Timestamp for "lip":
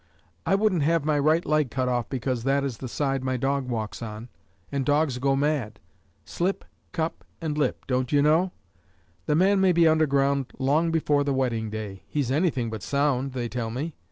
7.55-7.85